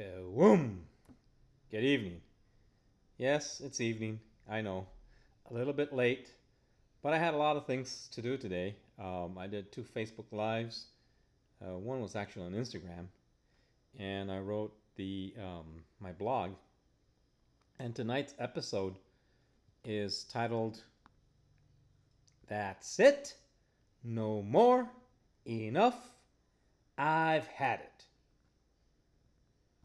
[0.00, 0.78] Kawoom!
[1.70, 2.22] Good evening.
[3.18, 4.18] Yes, it's evening.
[4.48, 4.86] I know.
[5.50, 6.30] A little bit late,
[7.02, 8.76] but I had a lot of things to do today.
[8.98, 10.86] Um, I did two Facebook Lives.
[11.60, 13.08] Uh, one was actually on Instagram,
[13.98, 15.66] and I wrote the um,
[16.00, 16.52] my blog.
[17.78, 18.94] And tonight's episode
[19.84, 20.82] is titled
[22.48, 23.34] "That's It,
[24.02, 24.88] No More,
[25.44, 25.98] Enough,
[26.96, 28.06] I've Had It."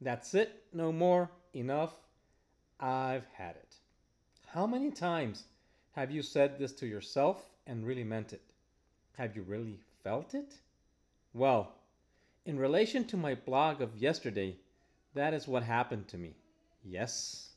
[0.00, 1.94] That's it, no more, enough,
[2.78, 3.74] I've had it.
[4.46, 5.44] How many times
[5.92, 8.42] have you said this to yourself and really meant it?
[9.18, 10.54] Have you really felt it?
[11.34, 11.74] Well,
[12.46, 14.56] in relation to my blog of yesterday,
[15.14, 16.34] that is what happened to me.
[16.82, 17.50] Yes.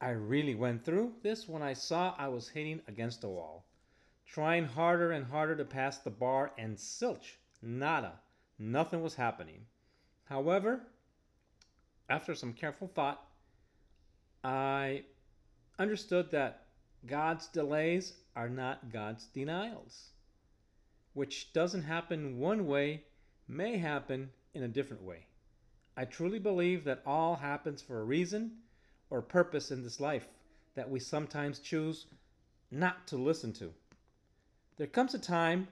[0.00, 3.64] I really went through this when I saw I was hitting against a wall,
[4.26, 8.14] trying harder and harder to pass the bar, and silch, nada,
[8.58, 9.66] nothing was happening.
[10.30, 10.80] However,
[12.08, 13.20] after some careful thought,
[14.44, 15.02] I
[15.76, 16.66] understood that
[17.04, 20.10] God's delays are not God's denials.
[21.14, 23.02] Which doesn't happen one way
[23.48, 25.26] may happen in a different way.
[25.96, 28.52] I truly believe that all happens for a reason
[29.10, 30.28] or purpose in this life
[30.76, 32.06] that we sometimes choose
[32.70, 33.74] not to listen to.
[34.76, 35.66] There comes a time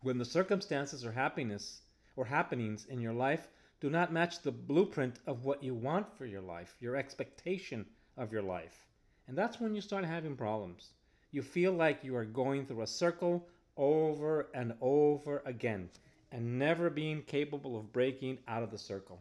[0.00, 1.82] when the circumstances or happiness
[2.16, 3.48] or happenings in your life
[3.80, 7.84] do not match the blueprint of what you want for your life, your expectation
[8.16, 8.86] of your life.
[9.26, 10.90] And that's when you start having problems.
[11.30, 15.90] You feel like you are going through a circle over and over again
[16.30, 19.20] and never being capable of breaking out of the circle.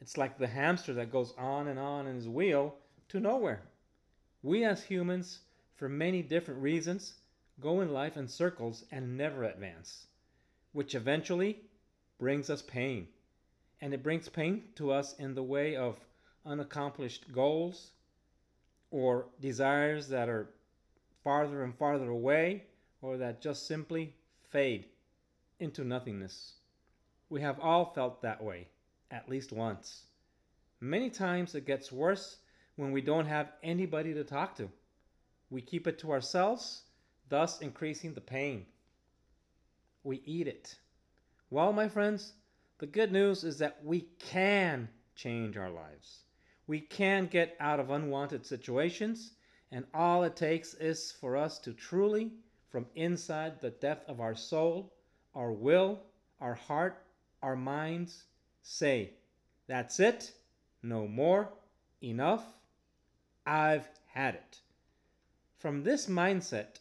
[0.00, 2.76] It's like the hamster that goes on and on in his wheel
[3.08, 3.62] to nowhere.
[4.42, 5.40] We as humans,
[5.74, 7.14] for many different reasons,
[7.60, 10.06] go in life in circles and never advance,
[10.72, 11.62] which eventually
[12.18, 13.08] brings us pain.
[13.80, 15.98] And it brings pain to us in the way of
[16.44, 17.92] unaccomplished goals
[18.90, 20.48] or desires that are
[21.22, 22.64] farther and farther away
[23.02, 24.14] or that just simply
[24.50, 24.86] fade
[25.60, 26.54] into nothingness.
[27.30, 28.68] We have all felt that way,
[29.10, 30.04] at least once.
[30.80, 32.36] Many times it gets worse
[32.76, 34.70] when we don't have anybody to talk to.
[35.50, 36.82] We keep it to ourselves,
[37.28, 38.66] thus increasing the pain.
[40.04, 40.76] We eat it.
[41.50, 42.34] Well, my friends,
[42.78, 46.24] the good news is that we can change our lives.
[46.66, 49.32] We can get out of unwanted situations,
[49.72, 52.32] and all it takes is for us to truly,
[52.68, 54.92] from inside the depth of our soul,
[55.34, 56.02] our will,
[56.38, 57.02] our heart,
[57.42, 58.24] our minds,
[58.60, 59.14] say,
[59.66, 60.34] That's it,
[60.82, 61.48] no more,
[62.02, 62.44] enough,
[63.46, 64.60] I've had it.
[65.56, 66.80] From this mindset,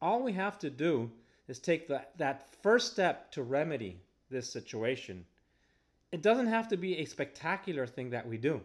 [0.00, 1.10] all we have to do
[1.48, 4.00] is take the, that first step to remedy
[4.30, 5.24] this situation.
[6.12, 8.60] It doesn't have to be a spectacular thing that we do.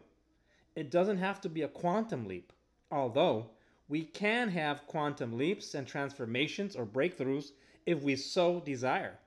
[0.75, 2.53] It doesn't have to be a quantum leap,
[2.91, 3.49] although
[3.87, 7.51] we can have quantum leaps and transformations or breakthroughs
[7.85, 9.17] if we so desire.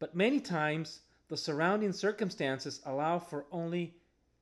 [0.00, 3.94] But many times, the surrounding circumstances allow for only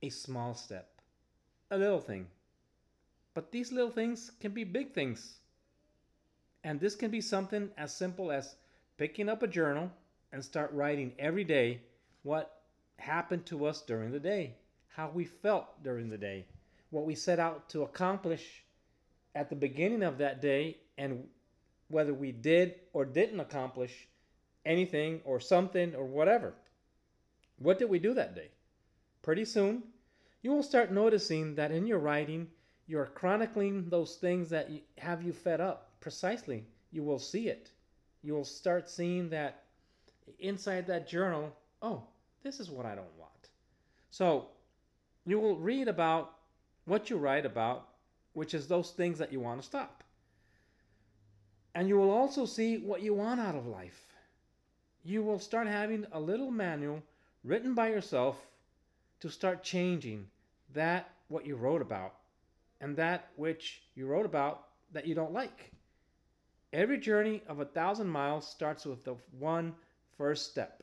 [0.03, 0.89] a small step,
[1.71, 2.27] a little thing.
[3.35, 5.41] But these little things can be big things.
[6.65, 8.57] And this can be something as simple as
[8.97, 9.91] picking up a journal
[10.33, 11.81] and start writing every day
[12.23, 12.63] what
[12.99, 14.55] happened to us during the day,
[14.89, 16.47] how we felt during the day,
[16.91, 18.65] what we set out to accomplish
[19.35, 21.25] at the beginning of that day, and
[21.89, 24.09] whether we did or didn't accomplish
[24.67, 26.55] anything or something or whatever.
[27.59, 28.49] What did we do that day?
[29.23, 29.83] Pretty soon,
[30.43, 32.49] you will start noticing that in your writing,
[32.87, 35.88] you're chronicling those things that have you fed up.
[36.01, 37.71] Precisely, you will see it.
[38.23, 39.65] You will start seeing that
[40.39, 42.03] inside that journal, oh,
[42.43, 43.33] this is what I don't want.
[44.11, 44.49] So
[45.27, 46.35] you will read about
[46.85, 47.89] what you write about,
[48.33, 50.03] which is those things that you want to stop.
[51.75, 54.05] And you will also see what you want out of life.
[55.05, 57.03] You will start having a little manual
[57.45, 58.37] written by yourself
[59.21, 60.27] to start changing
[60.75, 62.15] that what you wrote about
[62.81, 65.73] and that which you wrote about that you don't like.
[66.73, 69.75] Every journey of a thousand miles starts with the one
[70.19, 70.83] first step.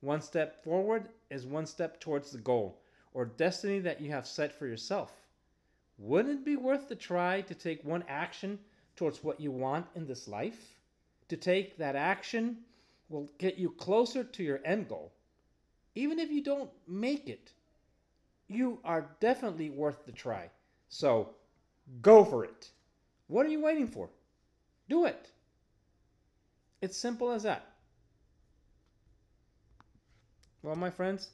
[0.00, 2.80] One step forward is one step towards the goal
[3.14, 5.12] or destiny that you have set for yourself.
[5.98, 8.58] Wouldn't it be worth the try to take one action
[8.96, 10.80] towards what you want in this life?
[11.28, 12.58] To take that action
[13.08, 15.12] will get you closer to your end goal.
[15.94, 17.52] Even if you don't make it,
[18.48, 20.50] you are definitely worth the try.
[20.88, 21.28] So
[22.00, 22.70] go for it.
[23.28, 24.10] What are you waiting for?
[24.92, 25.30] Do it.
[26.82, 27.64] It's simple as that.
[30.62, 31.30] Well, my friends,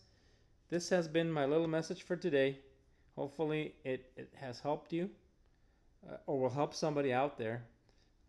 [0.71, 2.61] this has been my little message for today.
[3.17, 5.11] Hopefully, it, it has helped you
[6.09, 7.65] uh, or will help somebody out there.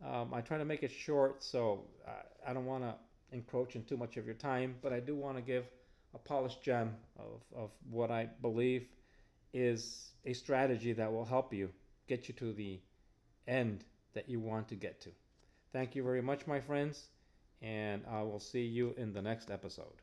[0.03, 2.95] Um, I try to make it short, so I, I don't want to
[3.31, 5.65] encroach in too much of your time, but I do want to give
[6.15, 8.87] a polished gem of, of what I believe
[9.53, 11.69] is a strategy that will help you
[12.07, 12.79] get you to the
[13.47, 13.83] end
[14.13, 15.09] that you want to get to.
[15.71, 17.09] Thank you very much, my friends,
[17.61, 20.01] and I will see you in the next episode.